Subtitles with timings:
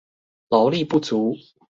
[0.49, 1.35] 勞力不足